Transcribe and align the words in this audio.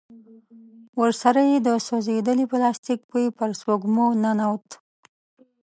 ورسره 1.01 1.41
يې 1.49 1.57
د 1.67 1.69
سوځېدلي 1.87 2.45
پلاستيک 2.51 2.99
بوی 3.09 3.27
پر 3.37 3.49
سپږمو 3.59 4.07
ننوت. 4.23 4.67